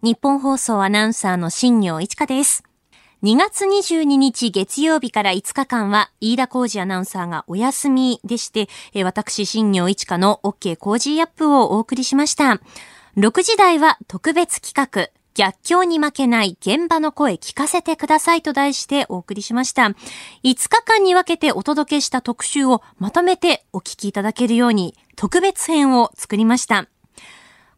[0.00, 2.62] 日本放送アナウンサーの新業一華です。
[3.24, 8.68] 2月22日月曜日から5日間は、飯田浩二アナウンサーがお休みでして、
[9.02, 12.60] 私、新業一華の OK 工事アップをお送りしました。
[13.16, 19.82] 6時台は特別企画、逆境に負けない現場の声聞かせてくださいと題してお送りしました。
[19.82, 19.94] 5
[20.44, 26.86] 日間に分けてお届けした特集をまとめてお聞きいただけるように特別編を作りました。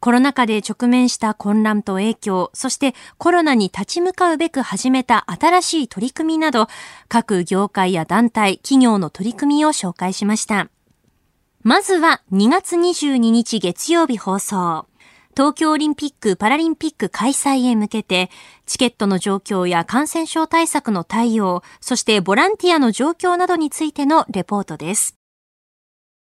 [0.00, 6.68] コロナ禍で直面した混乱と影響、そしてコロナに立ち向かうべく始めた新しい取り組みなど、
[7.08, 10.70] 各業界や団体、企業の取り組みを紹介しました。
[11.62, 14.86] まずは2月22日月曜日放送。
[15.36, 18.30] 東京オリンピック・パラリンピック開催へ向けて、
[18.64, 25.19] チケットの状況や感染症対策の対応、そしてボランティアの状況などについてのレポートです。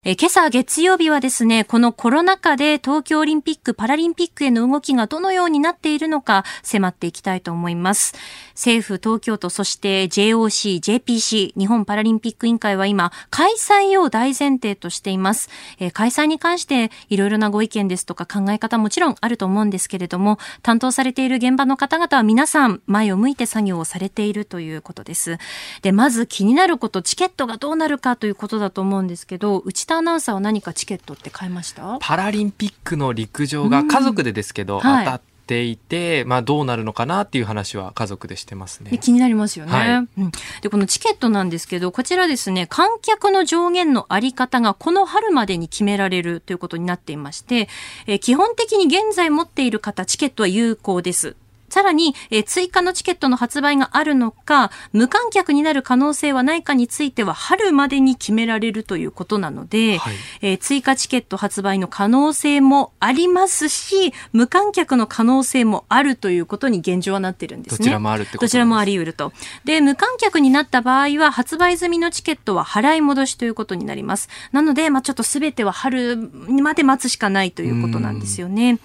[0.04, 8.16] え今朝月曜日はですね、このコロナ禍で東京オリンピック・パラリンピックへの動きがどのようになっているのか迫っていきたいと思います。
[8.54, 15.48] 政府、東京都、そして JOC、JPC、日本パラリンピック委員会は今、開催を大前提としています。
[15.78, 25.38] え開催に関していろいろなご意見ですとか考え方もちろんあると思うんですけれども、担当されている現場の方々は皆さん前を向いて作業をされているということです。
[25.82, 31.98] で、まず気になること、チケットがどうなるかということだと思うんですけど、内田アナウンサーは何かチケットって買いました？
[32.00, 38.96] パラリンピックの陸上が家族でですけど、うんはい、当たっていて、まあ、どうなるのかなっていう話は家族でしてますね。
[38.98, 47.68] 気になりますよね、はい、うん、でこのチケットなんですけどこちらですね観客の上限のあり方がこの春までに決められるということになっていまして、
[48.06, 51.36] え基本的に現在持っている方チケットは有効です
[51.72, 67.78] さらに、えー、追加のチケットの発売があるのか、無観客になる可能性はないかについては、春までに決められるということなので、はい、えー、追加チケット発売の可能性もありますし、無観客の可能性もあるということに現状はなってるんですね。
[67.78, 69.32] どちらもあるってことどちらもあり得ると。
[69.64, 74.28] で、無観客になった場合は、発売済みのチケットは払い戻しということになります。
[74.52, 78.78] なので、まあ、ちょっとすべては春まで待つしかないということなんですよね。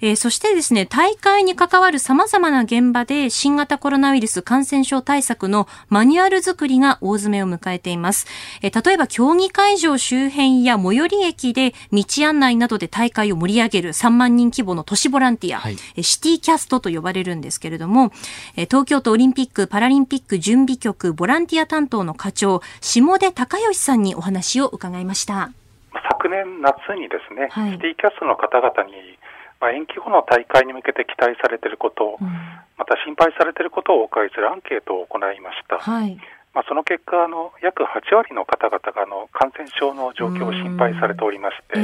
[0.00, 8.26] えー、そしてですね、大会に関わる様々な現場で新型コロナウイルス感染症対策のマニュアル作りが大詰めを迎えています。
[8.62, 18.12] えー、例えば競技会場周辺や最寄り駅で道案内などで大会を盛り上げる3万人規模の都市ボランティア、はい、シティキャストと呼ばれるんですけれども、
[18.56, 25.50] えー、東京都オリンピック・パラリンピック準備局ボランティア担当の課長、下出隆義さんにお話を伺いました。
[26.10, 29.09] 昨年夏にですね、はい、シティキャストの方々に
[29.60, 32.26] まあ、延期後の大会に向けて期待されていること、うん、
[32.80, 35.78] また心配されていることをお伺いするアンケートを行いました。
[35.78, 36.16] はい、
[36.54, 41.78] まあ、その結果あの、約8割の方々があの感染症の状況を心配されておりまして、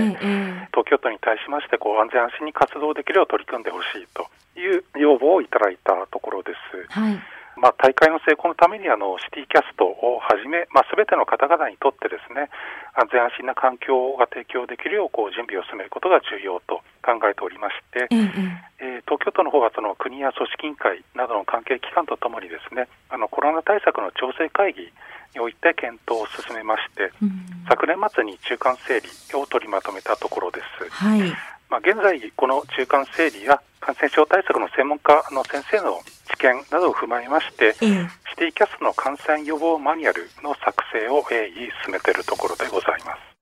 [0.73, 4.27] 東京都に対しましてこう安全安心に活動できるよう取り組んでほしいと
[4.59, 6.87] いう要望をいただいたところです。
[6.89, 7.21] はい
[7.57, 12.53] まあ、大会の成功のためにあのシティキャストをはじめ、まあ、全ての方々にとってですね
[12.93, 18.29] 安全安心な環境が提供できるようこう準備を進めることが重要と考えておりまして、うん
[18.77, 24.93] えー、東京都の方はその国や組織委員会などの関係機関とともにですねあのコロナ対策の調整会議
[25.33, 30.89] において検討を進めまして、うん、昨年末に中間整理を取りまとめたところです。
[30.93, 36.01] はいまあ、現在、この中間整理や感染症対策の専門家の先生の
[36.31, 41.53] 知見などを踏まえまして、うん、シティキャストの感染予防マニュアルの作成を鋭意
[41.85, 43.36] 進めているところでございます。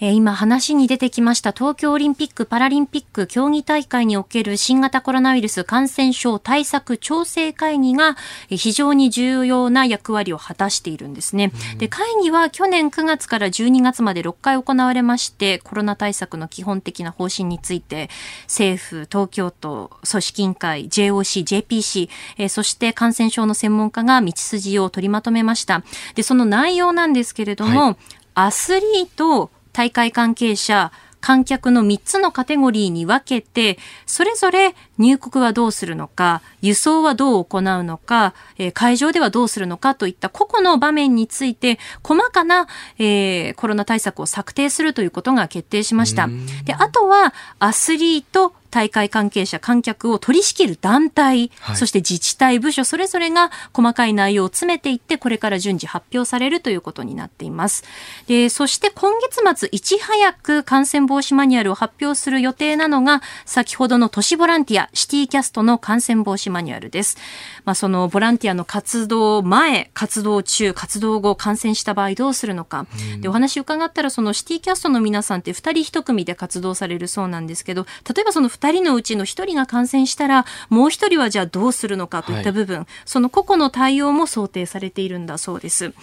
[0.00, 8.16] えー、今話に出てきました東京オリンピック・パラリンピック競技大会における新型コロナウイルス感染症対策調整会議が
[8.48, 11.52] 非常に重要な役割を果たしているんですね。
[11.78, 18.08] で、会議は去年9月から12月まで6回行われまして、コロナ対策の基本的な方針について、
[18.44, 25.82] 政府、東京都、組織委員会、JOC、JPC、えー、そして感染症の専門家が道筋を取りまとめました。
[26.14, 27.96] で、その内容なんですけれども、はい、
[28.34, 30.90] アスリート、大会関係者、
[31.20, 42.66] 観客の3つのカテゴリーに分けて、それぞれ入国はどうするのか、輸送はどう行うのか、えー、会場ではどうするのかといった個々の場面について、細かな、
[42.98, 46.28] えー、コロナ対策を策定するということが決定しました。
[46.64, 57.84] で、あとは、アスリート、大会関係者、観客を取り仕切る団体、はい、そして自治体、部署、それぞれが細かい内容を詰めていって、これから順次発表されるということになっています。
[58.26, 67.16] で、そして今月末、いち早く感染防止マニュアルを発表する予定なのが、先ほどの都市ボランティア、シティキャストの感染防止マニュアルです。
[67.64, 72.86] まあ、そのボランティアの活動前、活動中、活動後、感染した場合どうするのか。
[73.20, 85.94] で、お話伺ったら、そのシティキャストの皆さんって2人1組で活動されるそうなんですけど、例えばその2 2人のうちの1人が感染したら、もう1人はじゃあどうするのかといった部分、はい、その個々の対応も想定されているんだそうです。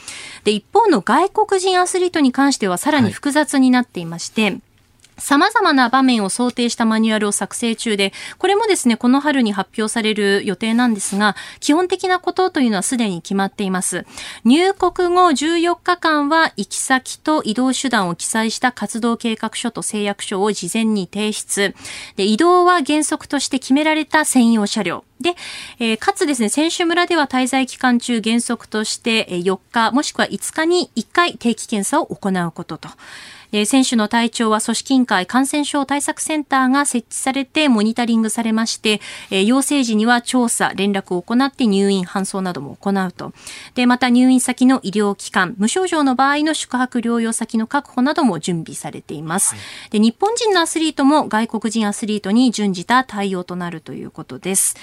[0.43, 4.61] で、一方の外国人アスリートに関してはさらに複雑になっていまして、はい
[5.17, 14.05] 様々な場面を想定したマニュアルを作成中で、これもですね、この春に発表される予定なんですが、基本的なことというのはすでに決まっています。
[14.43, 21.75] 入国後14日間は行き先と移動手段を記載した活動計画書と誓約書を事前に提出。
[22.15, 25.05] で、移動は原則として決められた専用車両。
[25.21, 25.35] で、
[25.79, 32.89] えー、かつですね、選手村では滞在期間中原則として4日もしくは5日に1回定期検査を行うことと。
[33.63, 38.99] 選手の体調は組織委員会感染症対策センターが設置されてモニタリングされまして、
[39.31, 43.31] 陽性時には調査、連絡を行って入院、搬送なども行うと。
[43.75, 49.55] で、また入院先の医療機関、無症状の場合の宿泊療養先の確保なども準備されています。
[49.55, 54.75] はい、で、日本人のアスリートも外国人アスリートに準じた対応となるということです。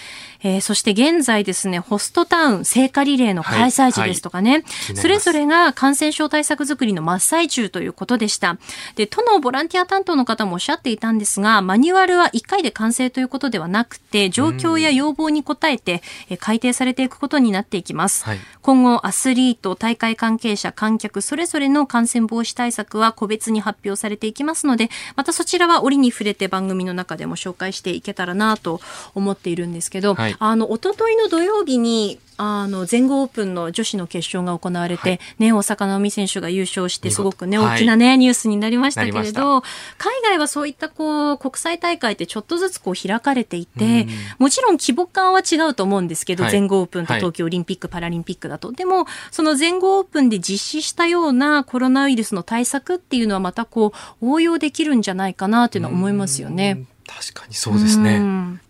[0.42, 8.56] えー、そして現在ですね、ホストタウン聖火リレーの開催時ですとかね、はいはい、それぞれが感染症対策づくりの真っ最中ということでした。
[8.96, 18.24] で、都のボランティア担当の方もおっしゃっていたんですが、マニュアルは1回で完成ということではなくて、状況や要望に応えて、え改定されていくことになっていきます。
[18.24, 28.80] はい、今後、アスリート、大会関係者、観客、それぞれの感染防止対策は個別に発表されていきますので、またそちらは折に触れて番組の中でも紹介していけたらなと
[29.14, 39.62] 思っているんですけど、はい、あの、おとといの土曜日に、あの全豪オープンの女子の決勝が行われて、はい、ね、大坂なおみ選手が優勝して、すごくね、大きなね、ニュースになりましたけれど、
[39.98, 44.06] 海外はそういったこう、国際大会ってちょっとずつこう開かれていて、
[44.38, 48.72] もちろん規模感は違うと思うんですけど、はい、全豪オープンと東京オリンピック、パラリンピックだと。
[48.72, 56.86] でも、その全豪オープンで実施したようなコロナウイルスの対策っていうのはまたこう、応用できるんじゃないかなっていうのは思いますよね。
[57.06, 58.60] 確かにそうですね。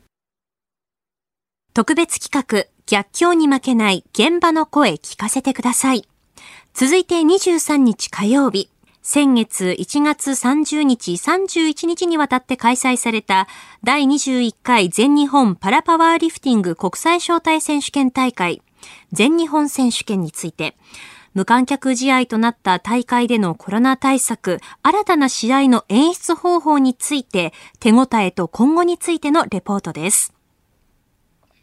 [1.74, 6.06] 特別企画、逆境に負けない現場の声聞かせてください。
[6.74, 8.68] 続いて23日火曜日。
[9.00, 13.48] 先月1月30日、31日にわたって開催された
[13.82, 18.60] 第21回全日本パラパワーリフティング国際招待選手権大会
[19.10, 20.76] 全日本選手権について
[21.32, 30.34] 無観客試合となった大会でのコロナ対策、新たな試合の演出方法について手応えと今後についてのレポートです。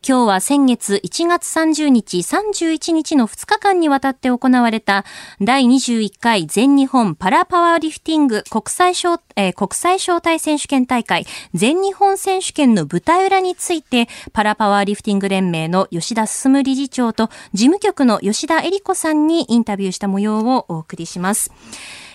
[0.02, 5.04] 今日は先月1月30日、31日の2日間にわたって行われた
[5.42, 21.52] 第21回全日本パラパワーリフティング国際招、えー、国際招待選手権大会全日本選手権の舞台裏についてパラパワーリフティング連盟の吉田進理事長と事務局の吉田恵里子さんにインタビューした模様をお送りします。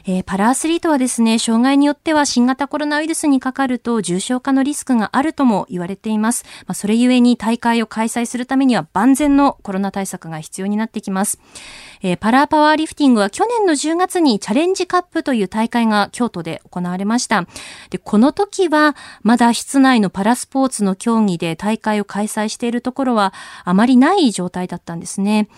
[0.07, 6.45] えー、パラアスリートはですね、障害によっては新型コロナウイルスにかかると重症化のリスクがあるとも言われています。
[6.67, 11.41] まあ、それゆえに大会を開催するためには万全のコロナ対策が必要になってきます。
[12.05, 17.47] えー、パラパワーリフティングは去年の10月にチャレンジカップという大会が京都で行われました。
[17.89, 23.33] で、この時はまだ室内のパラスポーツの競技で大会を開催しているところは
[23.65, 25.49] あまりない状態だったんですね。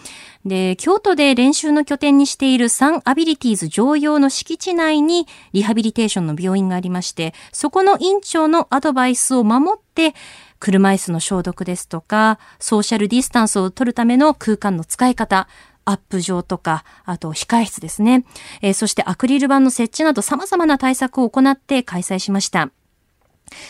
[0.45, 10.15] で、京都で練習の拠点にしているサンアビリティーズ常用の敷地内にリハビリテーションの病院がありまして、そこの院長のアドバイスを守って、
[10.59, 15.49] 車椅子の消毒ですとか、ソーシャルディスタンスを取るための空間の使い方、
[15.87, 18.27] アップ上とか、あと控室ですね。
[18.61, 22.71] えー、そしてアクリル板の設置など様々な対策を行って開催しました。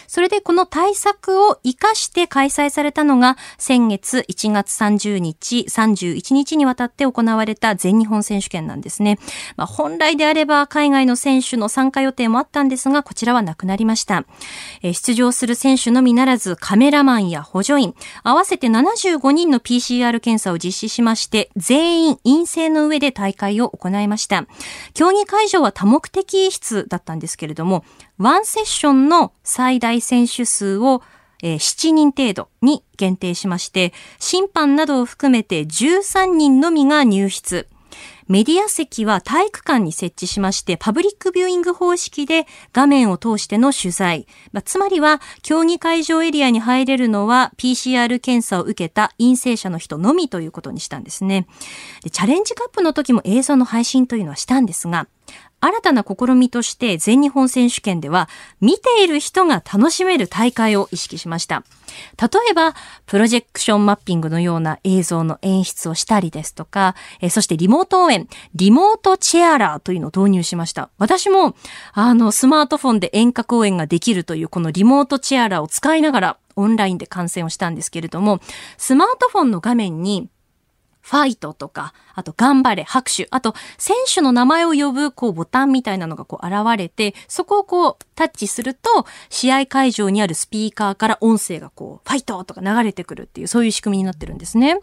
[0.06, 9.18] それでこの対策を活かして開催されたのが先月1月30日、31日にわたって行われた全日本選手権なんですね。
[9.56, 14.24] まあ、本来であれば海外の選手の参加予定もあったんですが、こちらはなくなりました。
[14.82, 24.46] え出場する選手のみならずカメラマンや補助員、合わせて75人の PCR 検査を実施しまして、全員陰性の上で大会を行いました。
[24.94, 27.84] 競技会場は多目的室だったんですけれども、
[28.18, 29.32] ワンセッションの
[29.66, 31.02] 最大選手数を
[31.42, 37.68] え、7人程度に限定しまして、審判などを含めて13人のみが入室。
[38.28, 44.26] メディア席は体育館に設置しまして、パブリックビューイング方式で画面を通しての取材。
[44.52, 51.46] まあ、つまりは、競技会場エリアに入れるのは PCR 検査を受けた陰性者の人のみということにしたんですね。
[52.02, 55.06] でチャレンジカップの時も映像の配信というのはしたんですが、
[55.66, 58.28] 新たな試みとして全日本選手権では、
[58.60, 61.64] 見ている人が楽しめる大会を意識しました。
[62.20, 62.74] 例えば、
[63.06, 70.90] プロジェクションマッピングのような映像の演出をしたりですとか、えそしてリモート応援、リモートチェアラーというのを導入しました。
[70.98, 71.56] 私も、
[71.92, 78.40] あの、スマートフォンで遠隔応援ができるというこのリモートチェアラーを使いながらオンラインで観戦をしたんですけれども、
[78.78, 80.28] スマートフォンの画面に
[81.00, 94.80] ファイトとか、あと頑張れ、拍手、あと選手の名前を呼ぶこうボタンみたいなのがこう現れて、そこをこうタッチすると、試合会場にあるスピーカーから音声がこう、ファイトとか流れてくるっていう、そういう仕組みになってるんですね。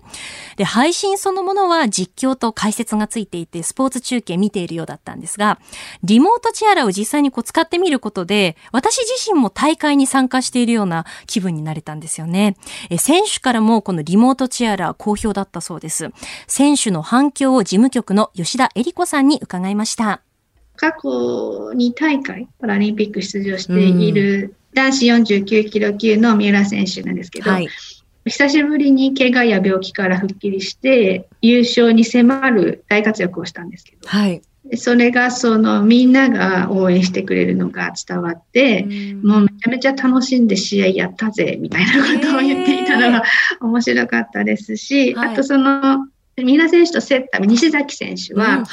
[0.55, 5.59] で、配信そのものは実況と解説がついていて、スポーツ中継見ているようだったんですが、
[6.03, 12.55] リモートチアラを実際にこう使ってみることで、私自身も大会に参加しているような気分になれたんですよね。
[12.91, 16.11] え選手からもこのリモートチアラ好評だったそうです。
[16.47, 20.21] 選手の反響を事務局の吉田恵里子さんに伺いました。
[20.75, 27.67] 過去2大会パラリンピック出場している男子49キロ級の三浦選手なんですけど、はい、
[28.25, 34.41] 久しぶりに怪我や病気から復帰して優勝に迫る大活躍をしたんですけど、はい、
[34.75, 38.83] それがそのみんなが応援してくれるのが伝わって、
[39.21, 43.23] もうめちゃめちゃ楽しんで試合やったぜみたいなことを言っていたのが
[43.61, 48.63] 面白かったですし、あとその三浦選手と競った西崎選手は、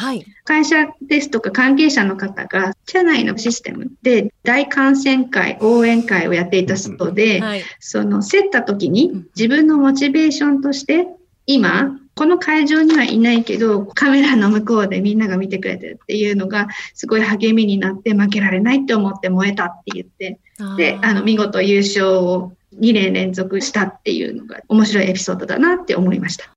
[0.45, 7.43] 会社ですとか関係者の方が、社内のシステムで大観戦会、応援会をやっていたそうで、
[7.79, 11.07] その競った時に自分のモチベーションとして、
[11.47, 20.39] 今、この会場にはいないけど、カメラの向こうでみんなが見てくれてるっていうのが、すごい励みになって負けられないって思って燃えたって言って、
[20.77, 26.51] で、あの、見事優勝を2年連続したっていうのが面白いエピソードだなって思いました。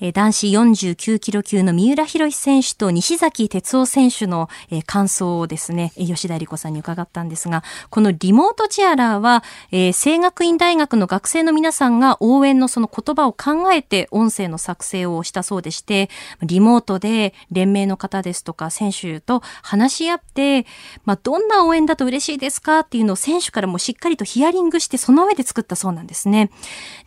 [0.00, 16.10] え男子49キロ級の三浦博選手と西崎哲夫選手の、え感想をですね、吉田理子さんに伺ったんですが、このリモートチアラーは、えー、聖学院大学の学生の皆さんが応援のその言葉を考えて音声の作成をしたそうでして、
[16.42, 20.66] リモートで連盟の方ですとか選手と話し合って、
[21.04, 22.80] まあ、どんな応援だと嬉しいですか？
[22.80, 26.50] っていうのを選手からもしっかりとヒアリングして、その上で作ったそうなんですね。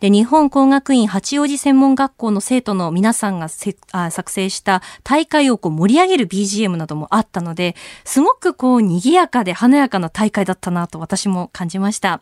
[0.00, 12.20] で、日本工学院八王子専門学校の生徒の皆さんがせあ作成した大会をこう盛り上げる BGM などもあったので、すごくこう賑やかで華やかな大会だったなと私も感じました。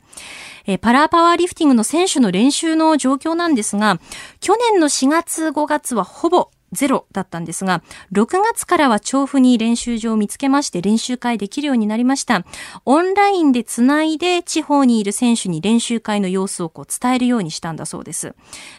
[0.67, 4.01] えパラーパワーリフティングの選手の練習の状況なんですが、
[4.41, 7.83] 去年の4月5月はほぼゼロだったんですが、
[8.13, 12.45] 6月からは調布に練習場を見つけまして練習会できるようになりました。
[12.85, 18.35] オンラインでつないで地方にいる選手に練習会の様子をこう伝えるようにしたんだそうです。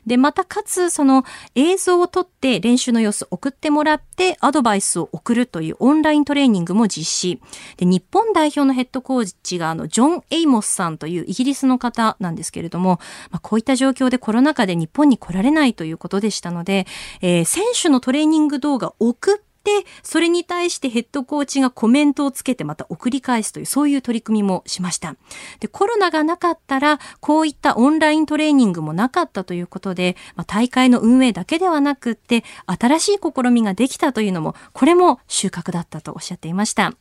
[0.05, 1.23] で、またかつその
[1.55, 7.41] 映像を撮って練習の様子を送ってもらってアドバイスを送るというオンライントレーニングも実施。
[7.77, 12.99] で、日本代表のヘッドコーチがあのジョン・エイモスさんというイギリスの方なんですけれども、
[13.31, 16.85] まあ、こういった状況でコロナ禍で日本に来られないということでしたので、
[17.21, 25.15] えー、選手のトレーニング動画を送って、それに対してヘッドコーチがコメントをつけてまた送り返すという、そういう取り組みもしました。
[25.59, 36.93] で、コロナがなかったら、こういったオンライントレーニングもなかったということで、まあ、大会の運営だけではなくって、新しい試みができたというのも、これも収穫だったとおっしゃっていました。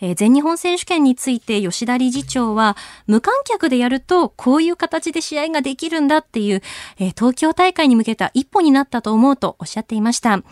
[0.00, 2.76] えー、全日本選手権について吉田理事長は、
[3.06, 6.62] 無観客でやるとこういう形で試合ができるんだっていう、
[6.98, 10.42] えー、東京大会に向けた一歩になったと思うとおっしゃっていました。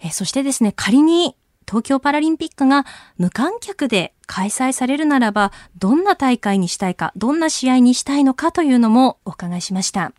[0.00, 2.84] えー、そしてですね、仮に東京パラリンピックが
[3.16, 10.12] 無観客で開催されるならば、どんな大会にしたいか、どんな試合にしたいのかというのもお伺いしました。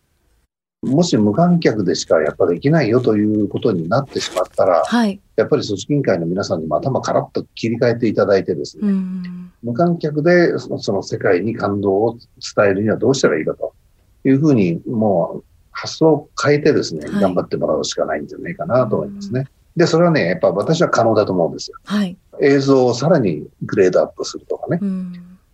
[0.86, 8.94] もし無観客でしかやっぱできないよということになってしまったら、はい、やっぱり組織委員会の皆さんにも頭からっと切り替えていただいてですね、
[9.64, 12.18] 無観客でその世界に感動を
[12.56, 13.74] 伝えるにはどうしたらいいかと
[14.24, 19.48] いうふうに、もう発想を変えてですね、はい、頑張ってもらうしかないんじゃないかなと思いますね。
[19.76, 21.78] で、それはね、やっぱ私は可能だと思うんですよ。
[21.84, 24.80] はい、映像をさらにグレードアップするとかね。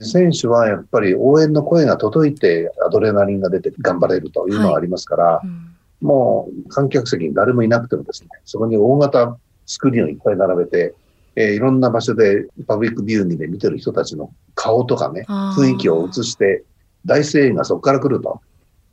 [0.02, 10.96] 選手はやっぱり応援の声が届いてアドレナリンが出て頑張れるというのがありますから、はいうん、もう観客席に誰もいなくてもですね、そこに大型スクリーンをいっぱい並べて、
[11.36, 16.64] えー、いろんな場所でパブリックビューにで見てる人たちの顔とかね、雰囲気を映して、
[17.06, 18.42] 大声援がそこから来ると。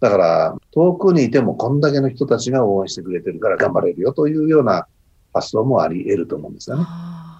[0.00, 4.87] だから、遠くにいてもこんだけの人たちが応援してくれてるから頑張れるよというような
[5.35, 6.85] 発想もあり得ると思うんですよね。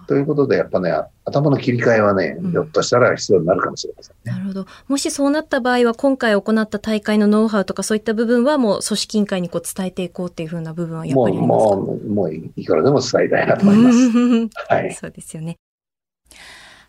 [0.09, 0.91] ということで、やっぱね、
[1.27, 4.33] 頭の切り替えはね、ひょっとしたら必要になるかもしれませんね。
[4.33, 4.67] なるほど。
[4.89, 11.77] もしそうなった場合は、今回行った大会のノウハウとかそういった部分はもう組織委員会にこう伝えていこうっていうふうな部分はやっぱりありますか？
[11.77, 13.99] もう、もう、もういくらでも伝えたいなと思います。
[14.75, 14.95] はい。
[14.95, 15.57] そうですよね。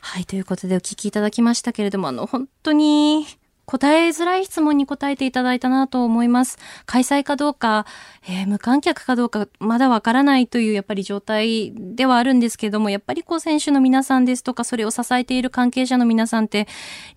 [0.02, 0.26] はい。
[0.26, 3.26] ということでお聞きいただきましたけれども、あの、本当に、
[3.70, 6.58] 答えづらい質問に答えていただいたなと思います。
[6.88, 7.86] 開催かどうか、
[8.28, 16.68] えー、無観客かどうかまだわからないというやっぱり状態ではあるんですけども、やっぱりこう選手の皆さんですとか、それを支えている関係者の皆さんって、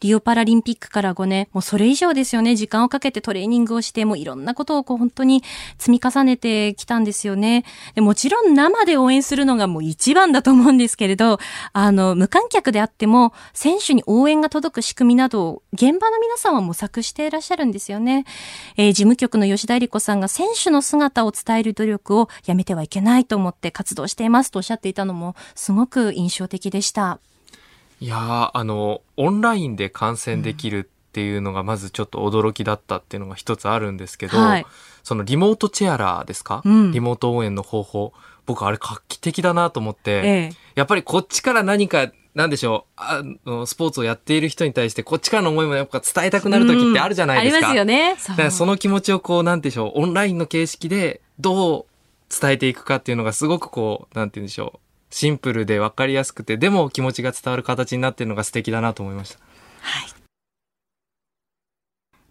[0.00, 5.42] リオパラリンピックから5年、もうそれ以上ですよね、時間をかけてトレーニングをして、もういろんなことをこう本当に
[5.78, 7.64] 積み重ねてきたんですよね。
[7.94, 11.38] でもちろん生で応援するのがもう一番だと思うんですけれど、
[11.72, 18.24] あの、無観客であっても、選手に応援が届く仕組みなど現場の皆さんさんは模索していらっしゃるんですよね。
[18.76, 27.20] えー、事務局の吉田理子さんが選手の姿を伝える努力をやめてはいけないと思って活動していますとおっしゃっていたのもすごく印象的でした。
[28.00, 34.66] いやあの、オンラインで観戦できるっていうのがまずちょっと驚きだったっていうのが一つあるんですけど、はい、
[35.04, 38.12] そのリモートチェアラーですか、うん、リモート応援の方法。
[38.44, 47.58] 僕あれ画期的だなと思って、ええ、やっぱりこっちから何かなんでしょう、あの、スポーツをやっている人に対して、こっちからの思いもやっぱ伝えたくなる時ってあるじゃないですか。
[47.58, 48.16] うん、ありますよね。
[48.28, 51.86] だからその気持ちをこう、なんでしょう、オンラインの形式でどう
[52.40, 59.38] 伝えていくかっていうのがすごくこう、なんて言うんでしょう、シンプルで分かりやすくて、でも気持ちが伝わる形になっているのが素敵だなと思いました。
[59.82, 60.08] はい。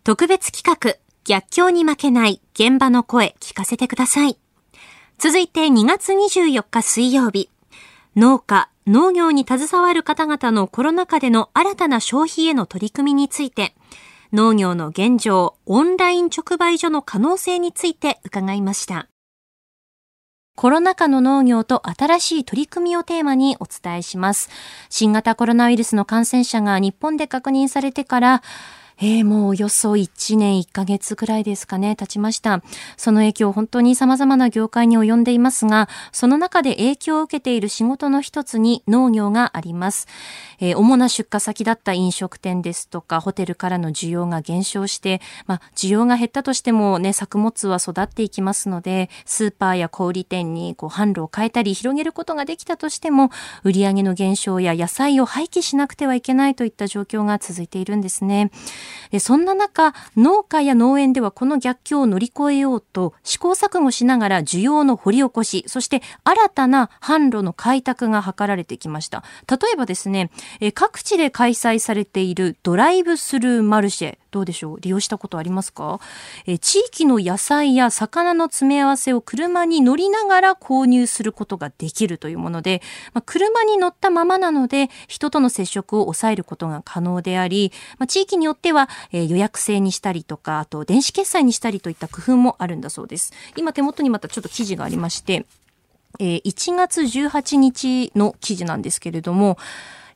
[0.03, 4.37] 特別企画、逆境に負けない現場の声聞かせてください。
[5.19, 7.51] 続いて2月24日水曜日、
[8.15, 13.75] 農家、農業に携わる方々のコロナ禍での新たな消費への取り組みについて、
[14.33, 19.07] 農業の現状、オンライン直売所の可能性について伺いました。
[20.55, 24.49] コロナ禍の農業と新しい取り組みをテーマにお伝えします。
[24.89, 28.43] 新型コロナウイルスの感染者が日本で確認されてから、
[29.03, 32.61] えー、もうおよそ1年1ヶ月くらいですかね、経ちました。
[32.97, 40.07] その影響、本当に様々な業界に及んでいますが、その中で影響を受けている仕事の一つに農業があります。
[40.59, 53.31] えー、主な出荷先だった飲食店ですとか、ホテルからの需要が減少して、まあ、需要が減ったとしてもね、作物は育っていきますので、スーパーや小売店にこう販路を変えたり広げることができたとしても、
[53.63, 58.51] 売上の減少や野菜を廃棄しなくてはいけないといった状況が続いているんですね。
[59.19, 69.23] そんな中、農家や農園ではこの逆境を乗り越えようと試行錯誤しながら需要の掘り起こし、そして新たな販路の開拓が図られてきました。
[69.49, 70.31] 例えばですね、
[70.73, 74.79] 各地で開催されているドライブスルーマルシェ、どうでしょう？
[74.79, 75.99] 利用したことありますか？
[76.45, 82.81] え地域の野菜や魚の詰め合わせを車に乗りながら購入することができるというもので、
[83.13, 93.33] まあ、車に乗ったままなので人との接触を抑えることが可能であり、まあ、地域によっては、え、予約制にしたりとか、あと電子決済にしたりといった工夫もあるんだそうです。
[93.57, 95.45] 今手元にまたちょっと記事がありまして、
[96.19, 99.57] えー、1月18日の記事なんですけれども、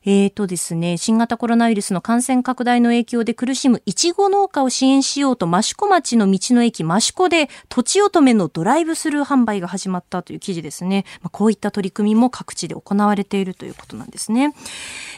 [0.08, 11.04] えーとですね、新型コロナウイルスの感染拡大の影響で苦しむいちご農家を支援しようと益子町の道の駅益子で土地乙女のドライブスルー販売が始まったという記事ですね。
[11.22, 14.54] まあ、こういった取り組みも各地で行われているということなんですね。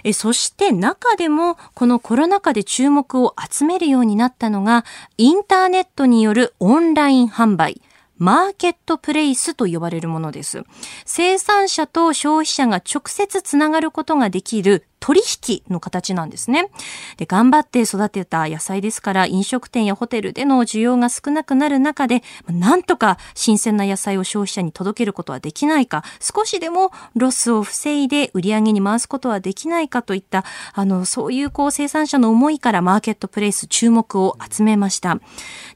[0.04, 4.86] えそして中でもこのコロナ禍で注目を集めるようになったのが
[5.18, 7.82] インターネットによるオンライン販売。
[8.18, 10.64] マーケットプレイスと呼ばれるものです。
[11.04, 16.70] 生産者と消費者が直接つながることができる取引の形なんですね。
[17.16, 35.16] で、頑張って育てた野菜ですから、飲食店やホテルでの需要が少なくなる中で、なんとか新鮮な野菜を消費者に届けることはできないか、少しでもロスを防いで売り上げに回すことはできないかといった、あの、そういうこう生産者の思いからマーケットプレイス注目を集めました。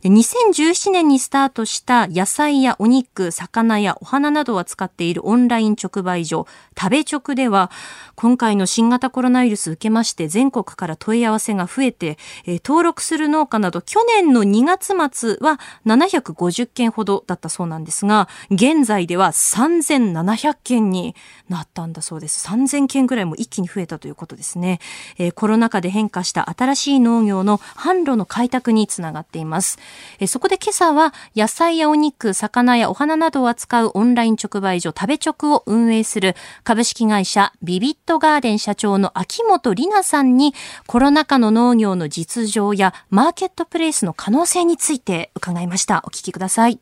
[0.00, 6.46] で2017年にスタートした野菜やお肉、魚やお花などを扱っているオンライン直売所、
[6.78, 7.70] 食べ直では、
[8.16, 21.14] 今回の新型コロナウイルス受けまして全国から問い合わせが増えて、えー、登録する農家など去年の2月末は750件ほどだったそうなんですが、現在では3700件に
[21.48, 22.46] なったんだそうです。
[22.48, 24.80] 3000件ぐらいも一気に増えたということですね。
[25.18, 29.78] えー、コロナ禍で変化した新しい農業の販路の開拓につながっています。
[30.18, 40.54] えー、そこで今朝は野菜やお肉、魚やお花などを扱うオンライン直売所食べ直を運営する株式会社ビビットガーデン社長の秋元里奈さんに
[40.86, 46.02] コロナ禍の農業の実情やマーケットプレイスの可能性について伺いました。
[46.06, 46.80] お聞きください。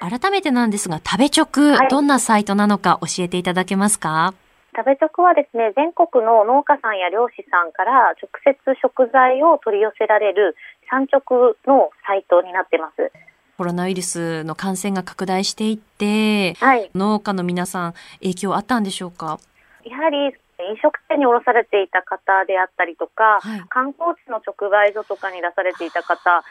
[0.00, 4.32] 改めてなんですが、食べ直、はい、どんなサイトなのか教えていただけますか？
[4.76, 10.54] 食べ直はですね、全国の農家さんや漁師さんから直接食材を取り寄せられる
[10.88, 13.10] 産直のサイトになってます。
[13.56, 19.40] コロナウイルスの感染が拡大していって、はい、農家の皆さん影響あったんでしょうか？
[19.82, 26.42] やはり飲食店に卸されていた方であったりとか、はい、観光地の直売所とかに出されていた方、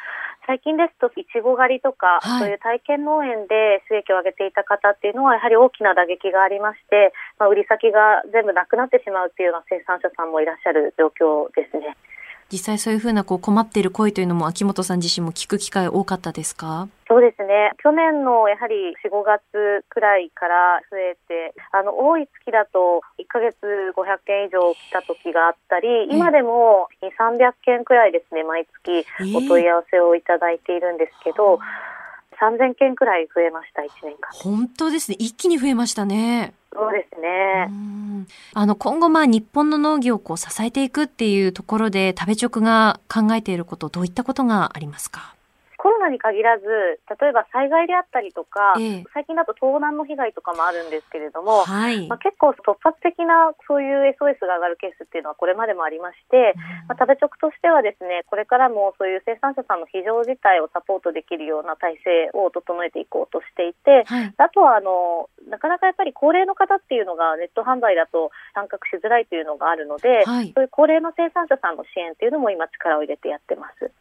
[0.48, 11.98] 最近ですと、いちご狩りとか、はい、そういう体験農園で収益を上げていた方っていうのは、やはり大きな打撃がありまして、まあ、売り先が全部なくなってしまうっていうような生産者さんもいらっしゃる状況ですね。
[12.52, 16.88] 実際そういうふうなこう困っている声というのも秋元さん自身も聞く機会多かったですか？
[17.08, 17.72] そうですね。
[17.84, 23.56] 去年のやはり4、5月くらいから増えて、あの、多い月だと1ヶ月
[23.96, 29.06] 500件以上来た時があったり、今でも2、300件くらいですね、毎月
[29.36, 31.60] お問い合わせをいただいているんですけど、
[32.42, 34.30] 3000件くらい増えました、1年間。
[34.32, 35.16] 本当ですね。
[35.20, 36.54] 一気に増えましたね。
[36.80, 37.68] そうですね。
[38.54, 45.34] あの、今後まあ日本の農業をこう支えていくっていうところで、食べチョクが考えていること、どういったことがありますか？
[45.78, 46.66] コロナに限らず、
[47.22, 56.58] 例えば災害であったりとか、ええ、最近だと盗難の被害とかもあるんですけれども、はい、まあ、結構突発的なそういう SOS が上がるケースっていうのはこれまでもありまして、
[56.90, 73.92] まあ、食べ直としてはですね、これからもそういう生産者さんの非常事態をサポートできるような体制を整えていこうとしていて、はい、あとはあの、なかなかやっぱり高齢の方っていうのがネット販売だと参画しづらいというのがあるので、はい、そういう高齢の生産者さんの支援っていうのも今力を入れてやってます。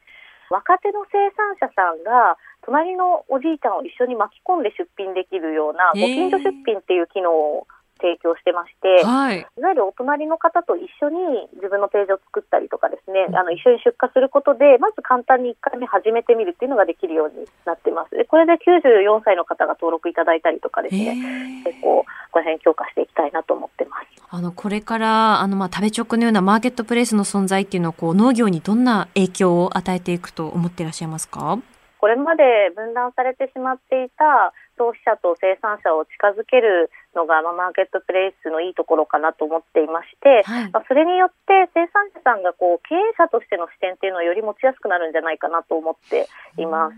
[0.50, 7.66] 若手の生産者さんが隣のおじいちゃんを一緒に巻き込んで出品できるようなご近所出品っていう機能を
[8.00, 18.16] 提供してまして、はい、いわゆるお隣の方と一緒に自分のページを作ったりとかですね、あの一緒に出荷することで、まず簡単に1回目始めてみるっていうのができるようになってます。
[18.16, 21.16] でこれで94歳の方が登録いただいたりとかですね、
[21.64, 24.06] 結構この辺強化していきたいなと思ってます。
[24.28, 31.58] あのこれからあのまあ食べ直のようなマーケットプレイスの存在っていうのをこう農業にどんな影響を与えていくと思っていらっしゃいますか？
[31.98, 32.42] これまで
[32.76, 46.28] 分断されてしまっていた消費者と生産者を近づけるのが、まあ、マーケットプレイスのいいところかなと思っていまして、はい、まあ、それによって生産者さんがこう経営者としての視点っていうのをより持ちやすくなるんじゃないかなと思って
[46.60, 46.94] います。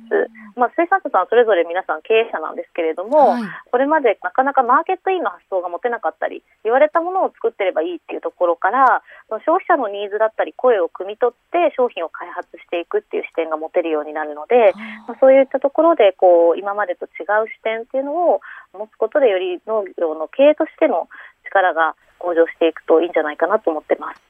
[0.59, 9.03] まあ、生産者さんそれぞれ皆さん経営者なんですけれども、はい、これまでなかなかマーケットインの発想が持てなかったり、言われたものを作ってればいいっていうところから、
[9.47, 14.73] 消費者のニーズだったり声を汲み取って商品を開発していくっていう視点が持てるようになるので、
[15.07, 18.41] まあ、そういったところでこう今までと違う視点っていうのを
[18.73, 21.09] 持つことでより農業の経営としての
[21.47, 24.21] 力が向上していくといいんじゃないかなと思ってます。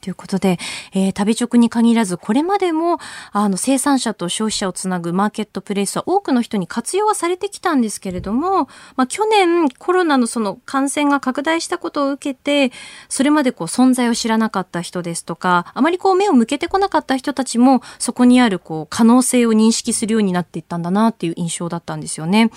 [0.00, 0.58] ということで、
[0.92, 2.98] えー、旅直に限らず、これまでも、
[3.32, 12.74] あの、生産者と消費者をつなぐマーケットプレイスは多くの人に活用はされてきたんですけれども、まあ、去年、コロナのその感染が拡大したことを受けて、
[13.08, 22.50] それまでこう、存在を知らなかった人ですとか、あまりこう、目を向けてこなかった人たちも、そこにあるこう、可能性を認識するようになっていったんだなっていう印象だったんですよね。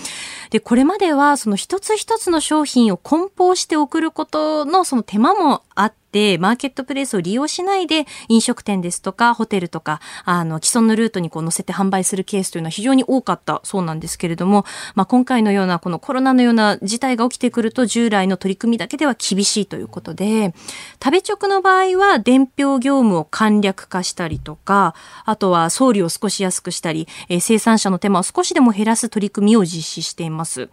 [0.51, 6.00] で、これまでは、その一つ一つの商品を梱包して送ることのその手間もあって、
[6.39, 20.53] マーケットプレイスを利用しないで、飲食店ですとか、ホテルとか、あの、既存のルートにこう載せて販売するケースというのは非常に多かったそうなんですけれども、まあ、今回のようなこのコロナのような事態が起きてくると、従来の取り組みだけでは厳しいということで、
[21.03, 24.95] 食べ直の場合は、伝票業務を簡略化したりとか、
[25.25, 30.69] あとは送料を少し安くしたり、えー、生産者の手間を少しでも減らす取り組みを実施しています。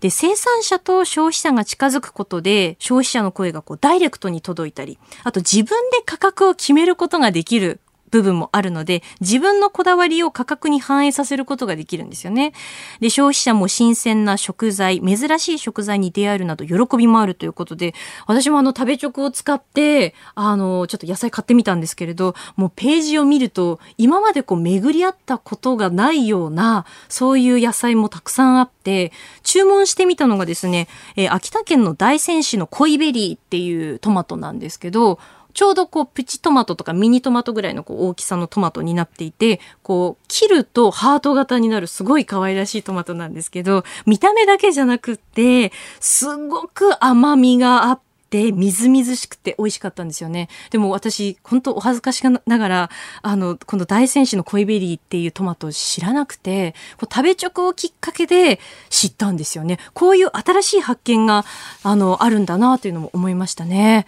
[0.00, 12.52] で、生産者と消費者が近づくことで、消費者の声がこうダイレクトに届いてたり、あと自分で価格を決めることができる部分もあるので、自分のこだわりを価格に反映させることができるんですよね。
[13.00, 17.94] で、消費者も新鮮な食材、珍しい食材に出会えるなど喜びもあるということで、
[18.26, 35.18] 私もあの食べ直を使って、あの、ちょっと野菜買ってみたんですけれど、もうページを見ると、今までこう巡り合ったことがないような、そういう野菜もたくさんあって、注文してみたのがですね、えー、秋田県の大仙市の恋ベリーっていうトマトなんですけど、
[35.56, 50.48] ちょうどこうプチトマトとかミニトマトぐらいのこう大きさのトマトになっていて、こう切るとハート型になるすごい可愛らしいトマトなんですけど、見た目だけじゃなくって、すごく甘みがあって、てみずみずしくて美味しかったんですよね。
[50.70, 52.90] でも私、本当お恥ずかしながら、
[53.22, 58.60] あの、この大仙市の恋ベリーっていうトマトを知らなくて、こう食べチョクをきっかけで
[58.90, 59.78] 知ったんですよね。
[59.94, 61.44] こういう新しい発見が、
[61.82, 64.06] あの、あるんだなというのも思いましたね。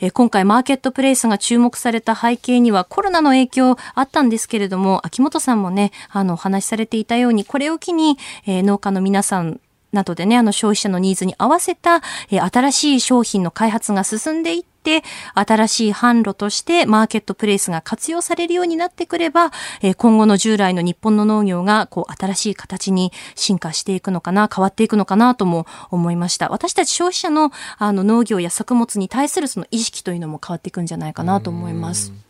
[0.00, 9.60] え今回マーケットプレイスが注目された背景にはコロナの影響あったんですけれども、秋元さんもね、あの、お話しされていたように、これを機に、えー、農家の皆さん
[9.92, 15.02] などでね、あの消費者のニーズに合わせた、え、新しい商品の開発が進んでいって、
[15.34, 19.50] 新しい販路としてマーケットプレイスが活用されるようになってくれば、
[19.82, 26.48] え、今後の従来の日本の農業がこう新しい形に進化していくのかな、変わっていくのかなとも思いました。
[26.48, 32.29] 私たち消費者のあの農業や作物に対するその意識というのも変わっていくんじゃないかなと思います。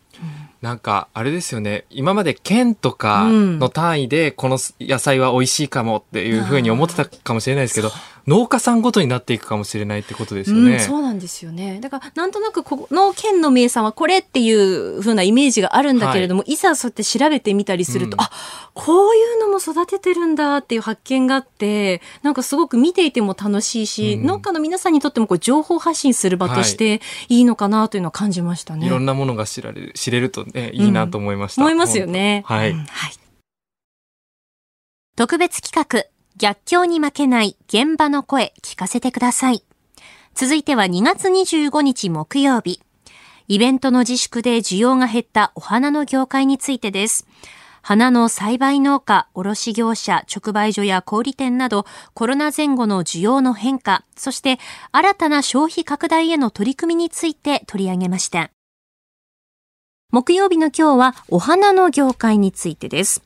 [0.61, 1.85] なんか、あれですよね。
[1.89, 7.91] 今まで県とかの単位で、この野菜は美味しいかもっていうふうに思ってたかもしれないですけど、
[8.27, 10.73] 農家さんごとになっていくかもしれないってことですよね。
[10.73, 11.79] うん、そうなんですよね。
[11.81, 18.31] だから、なんとなくこの県の名産はこれっていうふうなイメージがあるんだけれども、はい、いざそうやって調べてみたりすると、うん、あ、
[18.73, 28.81] こういうのも育ててるんだっていう発見があって、なんかすごく見ていても楽しいし、うん、農家の皆さんにとってもこう情報発信する場としていいのかなというのを感じましたね。
[28.81, 31.61] はい、いろんなものが知られる、知れるとね、いいなと思いました。
[31.61, 32.43] 思いますよね。
[32.45, 32.73] はい。
[32.73, 33.21] はい。
[35.17, 36.05] 特別企画、
[36.41, 39.63] 逆境に負けない現場の声聞かせてください。
[40.33, 42.81] 続いては2月25日木曜日。
[43.47, 47.27] イベントの自粛で需要が減ったお花の業界についてです。
[47.83, 54.57] 花の栽培農家、卸業者、直売所や小売店などコロナ前後の需要の変化、そして
[54.91, 58.49] 新たな消費拡大への取り組みについて取り上げました。
[60.09, 63.21] 木曜日の今日はお花の業界についてです。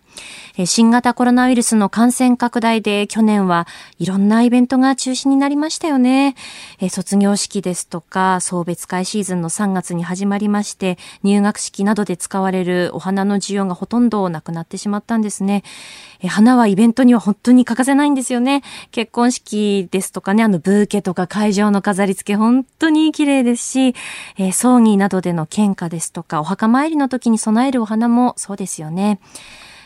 [0.65, 3.67] 新型コロナウイルスの感染拡大で去年は
[3.99, 6.36] いろんなイベントが中止になりましたよね。
[6.89, 15.63] 卒業式ですとか送別会シーズンの3月に始まりまして入学式などで使われるお花の需要がほとんどなくなってしまったんですね。
[16.28, 18.63] 花はイベントには本当に欠かせないんですよね。
[18.91, 23.95] 結婚式ですとかね、あのブーケとか会場の飾り付け本当に綺麗ですし、
[24.54, 29.19] 葬儀などでの献花ですとかお墓参りの時に備えるお花もそうですよね。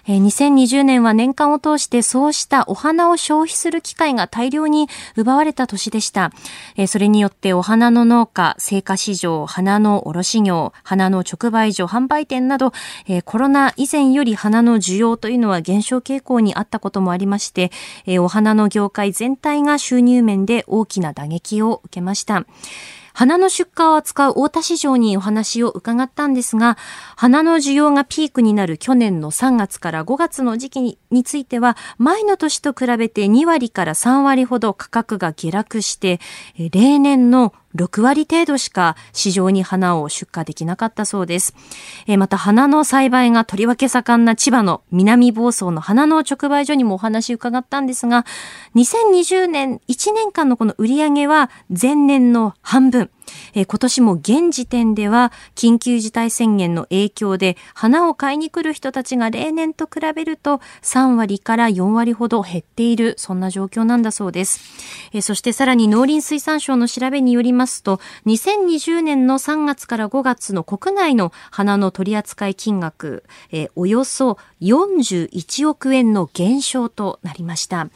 [0.09, 6.31] え2020年は年間を通してそうしたお花を消費する機会が大量に奪われた年でした。
[6.75, 12.73] えそれによってお花の農家、成果市場、花の卸業、花の直売所、販売店など、
[13.07, 17.71] えコロナ以前より花の需要というのは減少傾向にあったこともありまして、
[18.07, 22.47] えお花の業界全体が収入面で大きな打撃を受けました。
[23.19, 26.77] 花の出荷を扱う大田市場にお話を伺ったんですが、
[27.17, 36.21] 花の需要がピークになる去年の3月から5月の時期については、前の年と比べて2割から3割ほど価格が下落して、
[36.71, 41.53] 例年の6割程度しか市場に花を出荷できなかったそうです。
[42.07, 48.25] えまた花の栽培がとりわけ盛んな千葉の南房総の花の直売所にもお話伺ったんですが、
[48.75, 53.09] 2020年1年間のこの売り上げは前年の半分。
[53.53, 64.59] え今年も現時点では緊急事態宣言の影響で花を買いに来る人たちが例年と比べると3割から4割ほど減っているそんな状況なんだそうです。
[65.13, 77.89] えそしてさらに農林水産省の調べによりますと、2020年の3月から5月の国内の花の取扱い金額、えー、およそ41億円の減少となりました。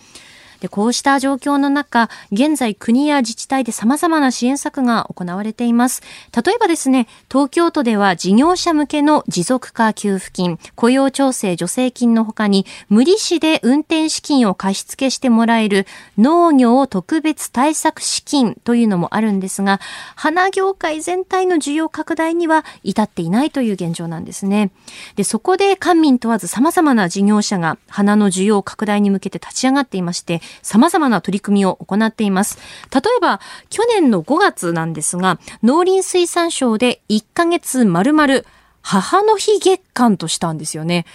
[0.64, 6.02] でこうした状況の中、現在国や自治体で様々な支援策が行われています。
[6.34, 15.86] 例えばですね、東京都では事業者向けの持続化給付金、雇用調整助成金の他に、無利子で運転資金を貸し付けしてもらえる
[16.18, 19.82] 農業特別対策資金というのもあるんですが、
[20.16, 24.72] 花業界全体の需要拡大には至っていないという現状なんですね。
[25.18, 32.58] で、そこで官民問わず様々な事業者が花の需要拡大に向けて立ち上がっていまして、様々な取り組みを行っています。
[32.94, 33.40] 例えば、
[33.70, 38.42] 去年の5月なんですが、農林水産省で1ヶ月丸々
[38.82, 41.06] 母の日月間としたんですよね。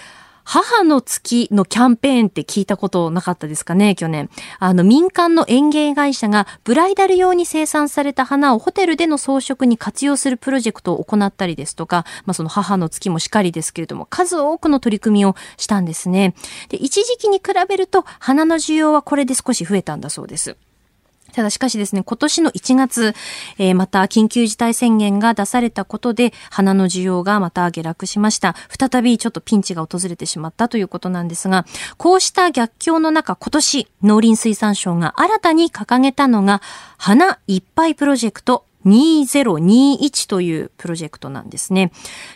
[0.50, 4.30] 母の月のキャンペーンって聞いたことなかったですかね、去年。
[4.58, 16.34] あの、民間の園芸会社がブライダル用に生産された花をホテルでの装飾に活用するプロジェクトを行ったりですとか、まあ、その母の月もしかりですけれども、数多くの取り組みをしたんですね。
[16.70, 20.56] で、一時期に比べると花の需要はこれで少し増えたんだそうです。
[21.38, 23.14] ただしかしですね、今年の1月、
[23.59, 28.57] えー、また緊急事態宣言が出されたことで、花の需要がまた下落しました。
[28.77, 31.64] 再びちょっとピンチが訪れてしまったということなんですが、
[31.96, 36.61] こうした逆境の中、今年、農林水産省が新たに掲げたのが、
[36.96, 41.92] 花いっぱいプロジェクト2021というプロジェクトなんですね。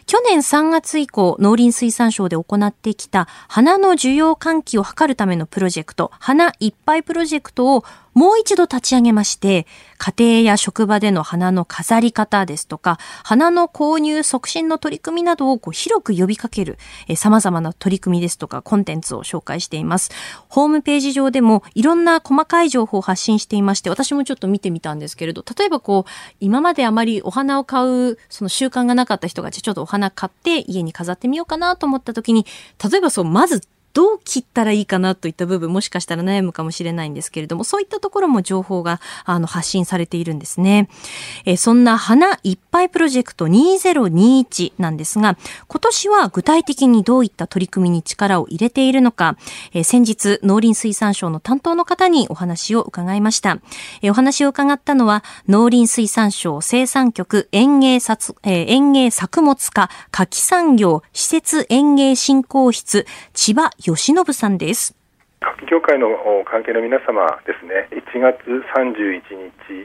[0.06, 9.66] 去年3月以降、農林水産省で行ってきた花の需要喚起を図るためのプロジェクト、花いっぱいプロジェクトをもう一度立ち上げまして、
[9.98, 16.76] 家庭や職場での花の飾り方ですとか、花の購入促進の取り組みなどをこう広く呼びかける、
[17.08, 20.10] え、様々な取り組みですとか、コンテンツを紹介しています。
[20.48, 32.46] ホームページ上でもいろんな細かい情報を発信していまして、私もちょっと見てみたんですけれど、例えばこう、今まであまりお花を買う、その習慣がなかった人が、じゃちょっとお花買って家に飾ってみようかなと思った時に、
[32.90, 33.62] 例えばそう、まず
[33.92, 40.88] どう切ったらいいかなといった部分もしかしたら悩むかもしれないんですけれども、そういったところも情報があの発信されているんですね。
[41.44, 45.36] えそんな花いっぱいプロジェクト2021なんですが、
[45.68, 49.36] 今年は具体的にどういった取り組みに力を入れているのか、
[49.72, 53.58] え先日農林水産省の担当の方にお話を伺いました。
[54.00, 64.94] えお話を伺ったのは農林水産省生産局園芸作,、え園芸作物課夏季産業施設園芸振興室千葉吉信さんです。
[65.42, 66.06] 各業界の
[66.46, 68.38] 関係の皆様ですね、1月
[68.78, 69.26] 31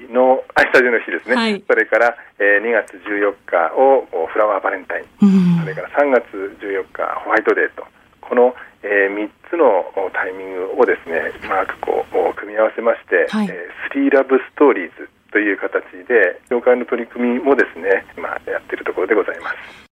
[0.05, 6.29] 日の、あ、スタジオの日ですね、はい、それから、えー、2月14日をフラワーバレンタイン、それから3月
[6.61, 7.87] 14日ホワイトデーと、
[8.21, 19.86] この、えー、3つのタイミングをですね、うまくこう組み合わせまして、はい、えー、スリーラブストーリーズという形で、業界の取り組みもですね、まあ、やっているところでございます。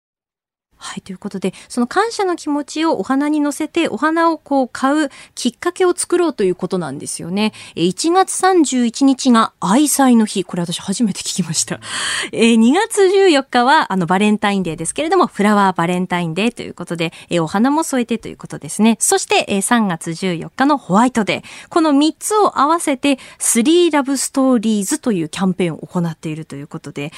[0.84, 7.54] はい、ということで、その感謝の気持ちをお花に乗せて、お花をこう買うきっかけを作ろうということなんですよね。
[7.74, 10.44] 1月31日が愛妻の日。
[10.44, 11.80] これ私初めて聞きました。
[12.32, 18.98] え2月14日はあのバレンタインデーですけれども、フラワーバレンタインデーということで、お花も添えてということですね。
[19.00, 21.68] そして、え3月14日のホワイトデー。
[21.70, 27.10] この3つを合わせて、スリーラブストーリーズというキャンペーンを行っているということで、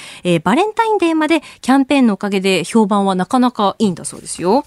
[0.45, 4.63] バレンタインデーまでキャンペーンのおかげで評判はなかなかかいいんだそうですよ。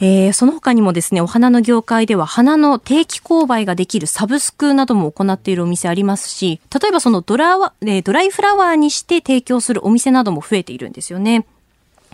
[0.00, 11.46] えー、その他にもですね、お花の業界では花の定期購買ができるサブスクなども行っているお店ありますし、例えばそのドラ,、えー、ドライフラワーにして提供するお店なども増えているんですよね。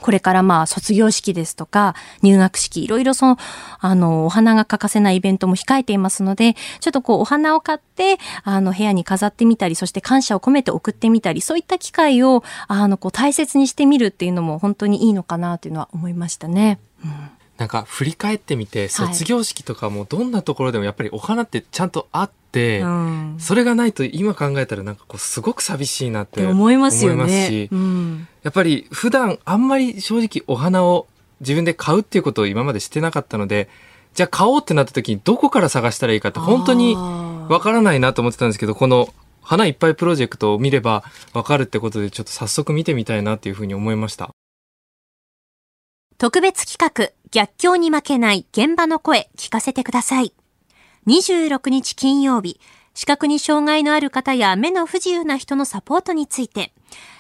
[0.01, 3.39] これからまあ卒業式ですとか入学式いろいろその
[3.79, 16.79] あのお花が欠かせないイベントも控えていますのでちょっとこうお花を買ってあの部屋に飾ってみたりそして感謝を込めて送ってみたりそういった機会をあのこう大切にしてみるっていうのも本当にいいのかなというのは思いましたね。
[17.05, 27.69] うんなんか振り返ってみて卒業式とかもどんなところでもやっぱりお花ってちゃんとあって、うん、それがないと今考えたらなんかこうすごく寂しいなって思いますよね。
[27.71, 31.07] うん、やっぱり普段あんまり正直お花を
[31.41, 33.69] 自分で買うっていうことを今までしてなかったので
[34.15, 44.31] じゃあ買おうってなった時にどこから探したらいいかって本当にわからないなと思ってたんですけどこの花いっぱいプロジェクトを見ればわかるってことでちょっと早速見てみたいなっていうふうに思いました。
[46.21, 50.35] 特別企画、逆境に負けない現場の声聞かせてください。
[51.07, 52.61] 26日金曜日、
[52.93, 56.75] 視覚に障害のある方や目の不自由な人のサポートについて、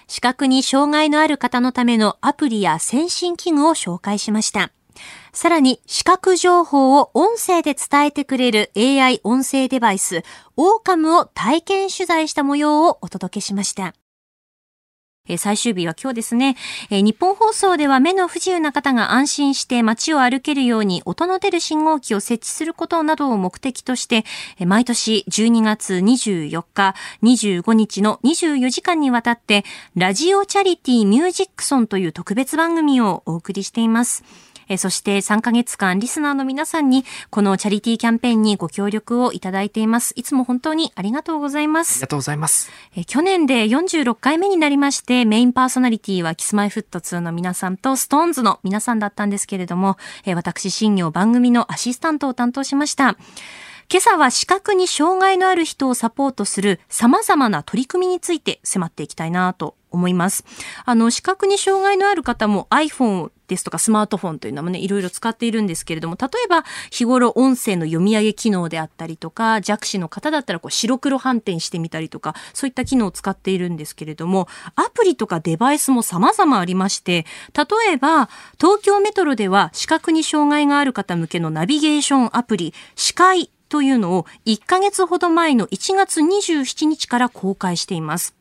[0.06, 4.70] 視覚に障害のある方のためのアプリや先進器具を紹介しました。
[5.32, 10.24] さらに、視覚情報を音声で伝えてくれる AI 音声デバイス、
[10.58, 13.94] オーカムを体験取材した模様をお届けしました。
[15.30, 16.56] え最終日は今日ですね、
[16.90, 24.24] え日本放送では目の不自由な方が安心して街を歩けるように音の出る信号機を設置することなどを目的として、
[24.58, 29.64] え毎年12月24日、25日の24時間にわたって、
[29.94, 34.24] ラジオチャリティミュージックソンという特別番組をお送りしています。
[34.70, 40.14] えそして3ヶ月間リスナーの皆さんにこのチャリティーキャンペーンにご協力をいただいています。
[40.16, 41.94] いつも本当にありがとうございます。
[41.94, 42.70] ありがとうございます。
[42.96, 53.16] え去年で46回目になりましてメインパーソナリティはキスマイフット2の皆さんとストーンズの皆さんだったんですけれども、え私新業番組のアシスタントを担当しました。
[53.92, 60.44] 今朝は視覚に障害のある人をサポートする様々な取り組みについて迫っていきたいなと思います。
[60.84, 88.39] あの、視覚に障害のある方も iPhone ですとかスマートフォンというのもね、いろいろ使っているんですけれども、例えば日頃音声の読み上げ機能であったりとか、弱視の方だったらこう白黒反転してみたりとか、そういった機能を使っているんですけれども、アプリとかデバイスも様々ありまして、例えば東京メトロでは視覚に障害がある方向けのナビゲーションアプリ、視界というのを1ヶ月ほど前の1月27日から公開しています。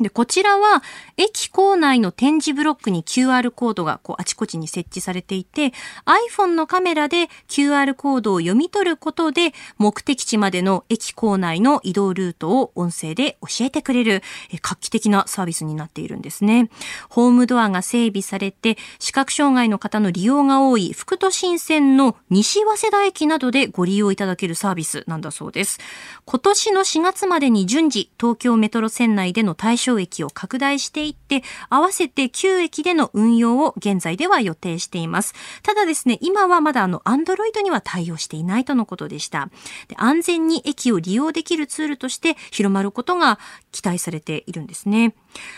[0.00, 0.82] で、こちらは、
[1.16, 5.72] 駅構内の展示ブロックに QR コードがこうあちこちに設置されていて、
[6.06, 14.22] iPhone のカメラで QR コードを読み取ることで、目的地までの駅構内の移動ルートを音声で教えてくれる、
[14.62, 16.70] 画期的なサービスになっているんですね。
[17.08, 25.78] ホームドアが整備されて、視覚障害の方の利用が多い副都心線の西早稲田駅などでご利用いただけるサービスなんだそうです。
[26.24, 35.34] 今年の4月までに順次、東京メトロ線内での対象象駅を拡大していって、合わせて9駅での運用を現在では予定しています。
[35.62, 39.50] ただですね、今はまだあの、アンドロイドには対応していないとのことでした。
[39.88, 43.38] で安全に駅を利用できるツールとして広まることが
[43.72, 45.14] 期待されているんですね。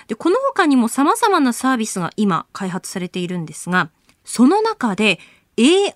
[0.09, 3.91] で、この他にも様々なサービスが今開発されているんですが、
[4.25, 5.19] その中で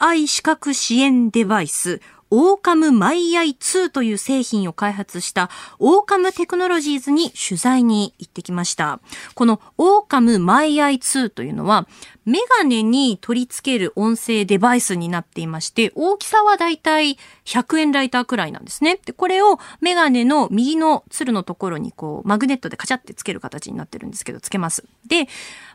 [0.01, 2.01] AI 視覚支援デバイス、
[2.31, 9.01] オーカムマイアイ2という製品を開発したオーカムテクノロジーズに取材に行ってきました。
[9.35, 11.87] このオーカムマイアイ2というのは
[12.25, 18.99] メガネに取り付ける音声デバイスになっていまして、大きさはだいたい100円ライターくらいなんですね。
[19.05, 24.85] で、これをメガネの右のツルのところにこう、マグネットでカチャってつける形になってるんですけど、つけます。
[25.07, 25.29] で、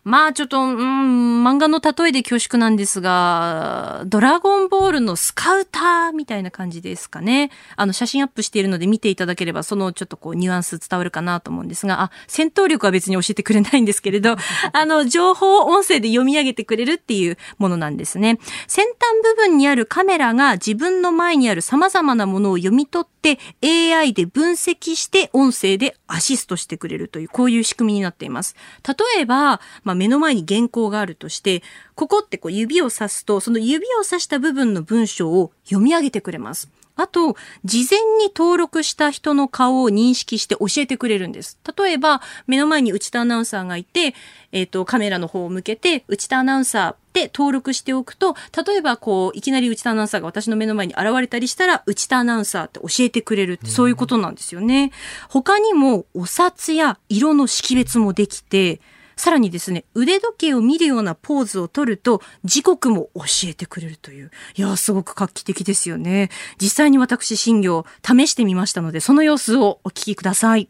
[0.03, 7.51] まあちょっと、うん、漫画の例えで恐縮なんですが、ドラゴンボールのスカウターみたいな感じですかね。
[7.75, 14.35] あの、写真アップしているので見ていただければ、そのちょっとこう、ニュアンス伝わるかなと思うんですが、あ、戦闘力は別に教えてくれないんですけれど、
[14.73, 18.39] あの、情報を音声で読み上げてくれるっていうものなんですね。
[18.67, 28.55] 先端部分にあるカメラが自分の前にある様々なものを読み取って AI で分析して音声でアシストしてくれるという、こういう仕組みになっています。
[28.87, 31.63] 例えば、まあ、目の前に原稿があるとして、
[31.95, 36.69] ここってこう指をさすと、その指をさした部分の文章を読み上げてくれます。
[36.95, 41.57] あと、事前に登録した人の顔を認識して教えてくれるんです。
[41.75, 44.13] 例えば、目の前に内田アナウンサーがいて、
[44.51, 48.35] えっ、ー、と、カメラの方を向けて、内田アナウンサーで登録しておくと、
[48.67, 54.91] 例えばこう、いきなり内田アナウンサーが私の目の前に現れたりしたら、内田アナウンサーって教えてくれるって、そういうことなんですよね。
[55.29, 58.81] 他にも、お札や色の識別もできて、
[59.19, 64.31] さらにですね、腕時計を見るようなポーズを取ると、時刻も教えてくれるという。
[64.55, 66.29] いやすごく画期的ですよね。
[66.57, 70.69] 実際に私、新業、試してみましたので、その様子をお聞きください。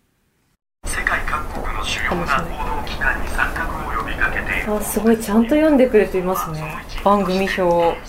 [0.83, 4.73] 世界各国の主要な報道機関に参画を呼びかけている。
[4.75, 6.83] あ、すごい、ちゃんと読んでくれていますね。
[7.03, 7.99] 番組表。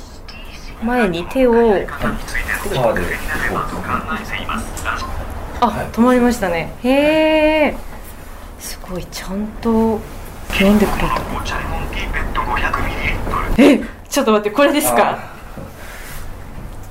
[0.82, 1.53] 前に手を、
[5.61, 6.74] あ、止まりましたね。
[6.82, 6.88] へ
[7.66, 7.76] え。
[8.59, 10.01] すごい、ちゃんと
[10.53, 11.20] 読んでくれた
[13.59, 15.18] えちょっと待ってこれですか？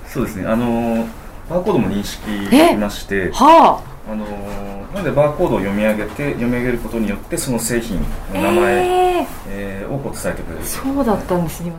[0.07, 0.45] そうですね。
[0.47, 1.07] あの
[1.49, 4.11] バーコードも認識しましてはあ。
[4.11, 4.25] あの
[4.93, 7.99] なのでバーコードを読み上げて読み上げることによってその製品
[8.33, 8.73] の名前、
[9.19, 11.71] えー、えー、を伝えてくれるそうだったんですね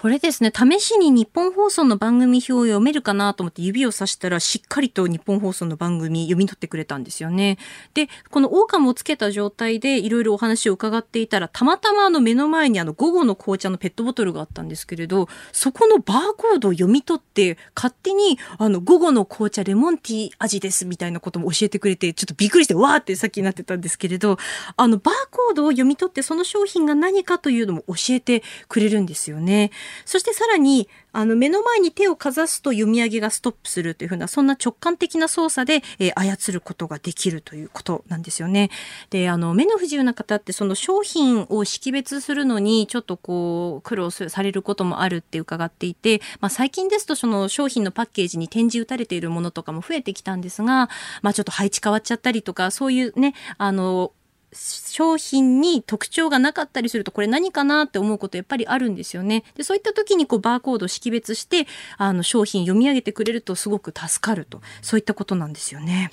[0.00, 7.58] これですね、試しに日本放送の番組表を読めるかなと思って指をさしたらしっかりと日本放送の番組読み取ってくれたんですよね。
[7.94, 24.38] で、このオオカムをつけた状態でいろいろお話を伺っていたら、たまたまあの目の前にあの午後の紅茶のペットボトルがあったんですけれど、そこのバーコードを読み取って勝手にあの午後の紅茶レモンティー味ですみたいなことも教えてくれて、ちょっとびっくりしてわーってさっきなってたんですけれど、
[24.76, 29.72] あのバーコードを読み取ってその商品が何かというのも教えてくれるんですよね。
[30.04, 38.70] そしてさらに、あの、目の前に手をかざすと読み上げがストップするというふうな、そんな直感的な操作で、えー、操ることができるということなんですよね。
[39.10, 50.88] で、あの、目の不自由な方って、その商品を識別するのに、ちょっとこう、苦労されることもあるって伺っていて、まあ、最近ですと、その商品のパッケージに展示打たれているものとかも増えてきたんですが、
[51.22, 54.12] まあ、ちょっと配置変わっちゃったりとか、そういうね、あの、
[54.98, 59.44] 商品に特徴がなかったりするとこれ何かなって思うことやっぱりあるんですよね。
[59.54, 61.68] でそういった時にこうバーコードを識別して
[61.98, 66.10] あの商品読み上げてくれるとすごく助かるとそういったことなんですよね。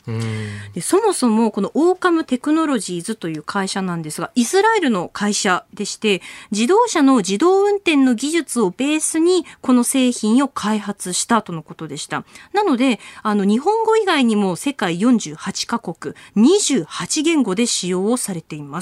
[0.75, 6.21] でそもそもこのオーカムテクノロジーズという会社なんですがイスラエルの会社でして
[6.51, 12.23] 自動車の自動運転の技術をベースにこの製品を開発したとのことでした。
[12.53, 18.74] なのであの日本語以外にも世界48カ国28言語で使用をされています。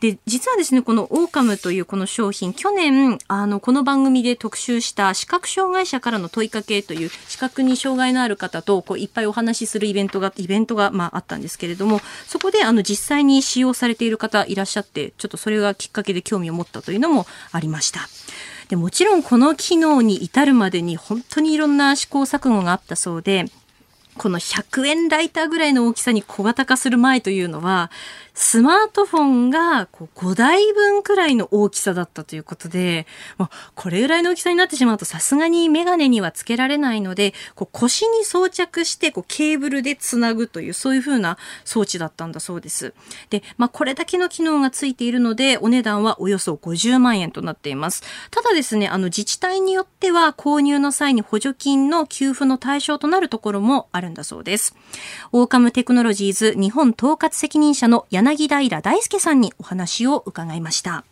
[0.00, 18.08] で、実はですね、このオーカムというこの商品、去年、あの、この番組で特集した視覚障害者からの問いかけという視覚に障害のある方とこういっぱいお話しするイベントが、イベントが、まあ、あったんですけれども、そこであの、実際に使用されている方いらっしゃって、ちょっとそれがきっかけで興味を持ったというのもありました。
[18.68, 23.46] でもちろんこの機能に至るまでに本当にいろんな試行錯誤があったそうで、
[24.18, 27.90] この100円ライターぐらいの大きさに小型化する前というのは、
[28.40, 33.04] スマートフォンがこう5台分くらいの大きさだったということで、
[33.36, 42.94] もうこれぐらいの大きさになってしまうとさすがにメガネにはつけられないので、こう腰に装着してこうケーブルでつなぐというそういう風な装置だったんだそうです。
[43.28, 48.04] で、まあこれだけの機能がついているので、お値段はおよそ50万円となっています。
[48.30, 54.76] ただですね、あの自治体によっては購入の際に補助金の給付の対象となるところもあるんだそうです。
[55.32, 61.04] オーカムテクノロジーズ日本統括責任者の柳柳平大輔さんにお話を伺いました。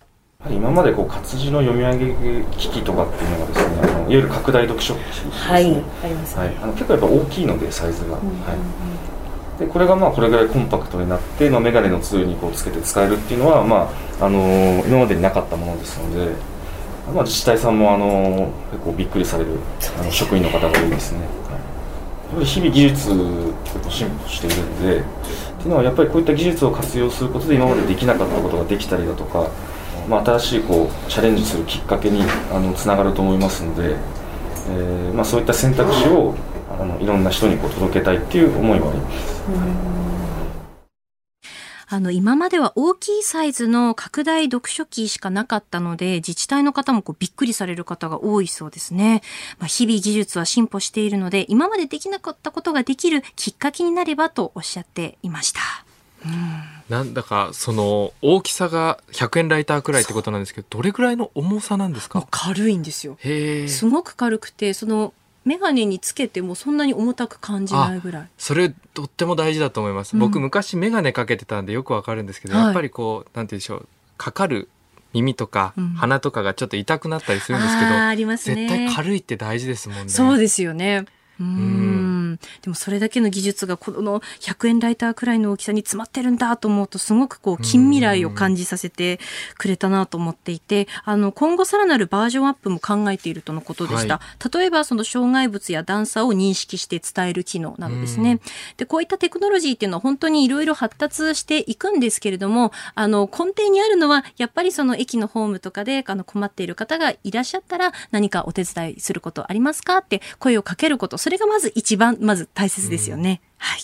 [0.50, 8.54] 今までこう活字の読み上げ機器とかっていうのがですね、あのいわゆる拡大読書機、ね、はい、あります、ね、はい、あの結構やっぱ大きいのでサイズが、うん、は
[9.56, 9.58] い。
[9.58, 13.90] でこれがまあこれぐらいコンパクトになって、まあ、メガネの通にこうつけて使えるっていうのは、ま
[14.20, 16.34] ああのー、今までになかったものですので、
[17.14, 19.52] まあ、自治体さんも、あのー、結構びっくりされる
[19.98, 21.20] あの職員の方が多いですね。
[22.44, 23.08] 日々技術
[23.64, 25.02] 結構進歩しているんで
[25.58, 29.50] ていうのはやっぱりこういった技術を活用することで今までできなかったことができたりだとか、
[30.08, 32.22] まあ、新しいこうチャレンジするきっかけに
[32.52, 33.96] あのつながると思いますので、
[34.68, 36.34] えーまあ、そういった選択肢を
[36.78, 39.95] あのいろんな人にこう届けたいっていう思いはあります。
[41.88, 49.22] あの、今までは大きいサイズの拡大読書機しかなかったので、自治体の方もこうびっくりされる方が多いそうですね。
[49.58, 55.60] まあ、日々技術は進歩しているので、今までできなかったことができるきっかけになればとおっしゃっていました。
[56.24, 62.26] うん、なんだかその大きさが100円ライターくらいってことなんですけどどれぐらいの重さなんですか？
[62.30, 63.16] 軽いんですよ
[63.68, 65.12] すごく軽くてその
[65.46, 68.28] 眼鏡につけてもそんなに重たく感じないぐらい。
[68.36, 73.88] それとっても大事だと思います、うん、僕昔眼鏡かけてたんでよくわかるんですけど、はい、やっぱりこうなんて言うんでしょう
[74.18, 74.68] かかる
[75.12, 80.08] 耳とか鼻とかがちょっと痛くなったりするんですけど、うん、ね、絶対軽いって大事ですもんね。
[80.08, 81.06] そうですよね。
[81.40, 82.05] うん
[82.62, 89.20] でもそれだけの技術がこの100円ライターくらいの大きさに詰まってるんだと思うとすごくこう近未来を感じさせて
[89.58, 98.40] くれたなと思っていてあの今後さらなるバージョンアップも考えているとのことでした、はい、例えばその障害物や段差を認識して伝える機能などですね。
[98.76, 109.98] でこういったテクノロジーっていうのは本当にいろいろ発達していくんですけれどもあの根底にあるのはやっぱりその駅のホームとかであの困っている方がいらっしゃったら何かお手伝いすることありますか？
[109.98, 111.18] って声をかけること。
[111.18, 113.40] それがまず一番、まず大切ですよね。
[113.60, 113.80] うん、はい。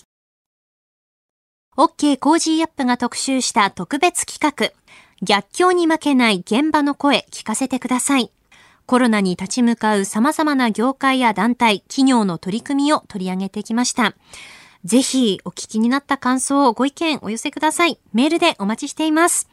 [1.76, 4.72] OK コージーアップが特集した特別企画。
[5.22, 8.32] 逆境に負けない現場の声聞かせてください。
[8.86, 14.14] コロナに立ち向かう様々な業界や団体、企業の取り組みを取り上げてきました。
[14.84, 18.00] ぜひお聞きになった感想をご意見お寄せください。
[18.12, 19.48] メールでお待ちしています。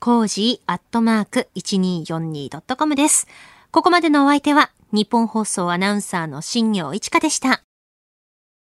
[0.03, 3.25] cozy アットマーク 1242.com です。
[3.71, 7.63] ここまでのお相手は、日本放送アナウンサーの新業一華でした。